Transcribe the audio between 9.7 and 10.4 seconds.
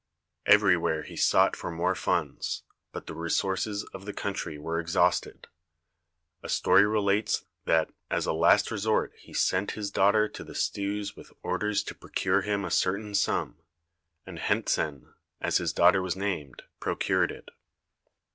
his daughter